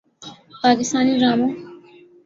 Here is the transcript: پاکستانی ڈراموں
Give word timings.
پاکستانی 0.63 1.13
ڈراموں 1.19 1.51